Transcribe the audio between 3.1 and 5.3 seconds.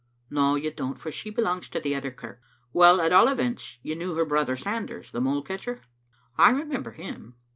all events, you knew her brother, Sanders, the